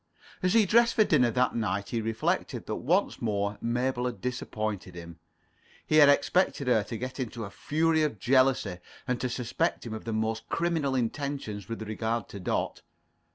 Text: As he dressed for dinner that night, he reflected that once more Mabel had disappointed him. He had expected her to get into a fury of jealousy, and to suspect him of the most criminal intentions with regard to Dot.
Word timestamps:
As 0.41 0.53
he 0.55 0.65
dressed 0.65 0.95
for 0.95 1.03
dinner 1.03 1.29
that 1.29 1.53
night, 1.55 1.89
he 1.89 2.01
reflected 2.01 2.65
that 2.65 2.77
once 2.77 3.21
more 3.21 3.59
Mabel 3.61 4.07
had 4.07 4.19
disappointed 4.19 4.95
him. 4.95 5.19
He 5.85 5.97
had 5.97 6.09
expected 6.09 6.67
her 6.67 6.81
to 6.85 6.97
get 6.97 7.19
into 7.19 7.45
a 7.45 7.51
fury 7.51 8.01
of 8.01 8.17
jealousy, 8.17 8.79
and 9.07 9.21
to 9.21 9.29
suspect 9.29 9.85
him 9.85 9.93
of 9.93 10.05
the 10.05 10.11
most 10.11 10.49
criminal 10.49 10.95
intentions 10.95 11.69
with 11.69 11.83
regard 11.83 12.29
to 12.29 12.39
Dot. 12.39 12.81